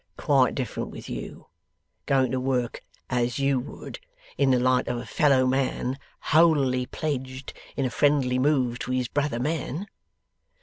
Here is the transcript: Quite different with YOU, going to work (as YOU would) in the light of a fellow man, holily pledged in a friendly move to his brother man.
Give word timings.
Quite 0.17 0.55
different 0.55 0.89
with 0.89 1.11
YOU, 1.11 1.45
going 2.07 2.31
to 2.31 2.39
work 2.39 2.81
(as 3.11 3.37
YOU 3.37 3.59
would) 3.59 3.99
in 4.35 4.49
the 4.49 4.57
light 4.57 4.87
of 4.87 4.97
a 4.97 5.05
fellow 5.05 5.45
man, 5.45 5.99
holily 6.33 6.87
pledged 6.87 7.53
in 7.77 7.85
a 7.85 7.91
friendly 7.91 8.39
move 8.39 8.79
to 8.79 8.89
his 8.91 9.07
brother 9.07 9.39
man. 9.39 9.85